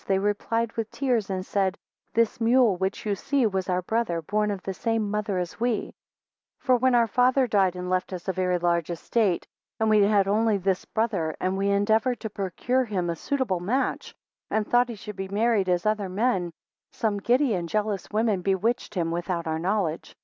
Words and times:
they 0.07 0.17
replied 0.17 0.71
with 0.71 0.89
tears, 0.89 1.29
and 1.29 1.45
said, 1.45 1.77
This 2.15 2.41
mule, 2.41 2.75
which 2.75 3.05
you 3.05 3.13
see, 3.13 3.45
was 3.45 3.69
our 3.69 3.83
brother, 3.83 4.19
born 4.19 4.49
of 4.49 4.63
this 4.63 4.79
same 4.79 5.11
mother 5.11 5.37
as 5.37 5.59
we; 5.59 5.77
14 6.57 6.57
For 6.57 6.75
when 6.77 6.95
our 6.95 7.05
father 7.05 7.45
died, 7.45 7.75
and 7.75 7.87
left 7.87 8.11
us 8.11 8.27
a 8.27 8.33
very 8.33 8.57
large 8.57 8.89
estate, 8.89 9.45
and 9.79 9.91
we 9.91 10.01
had 10.01 10.27
only 10.27 10.57
this 10.57 10.85
brother, 10.85 11.37
and 11.39 11.55
we 11.55 11.69
endeavoured 11.69 12.19
to 12.21 12.31
procure 12.31 12.85
him 12.85 13.11
a 13.11 13.15
suitable 13.15 13.59
match, 13.59 14.15
and 14.49 14.67
thought 14.67 14.89
he 14.89 14.95
should 14.95 15.15
be 15.15 15.27
married 15.27 15.69
as 15.69 15.85
other 15.85 16.09
men, 16.09 16.51
some 16.91 17.19
giddy 17.19 17.53
and 17.53 17.69
jealous 17.69 18.09
women 18.09 18.41
bewitched 18.41 18.95
him 18.95 19.11
without 19.11 19.45
our 19.45 19.59
knowledge. 19.59 20.15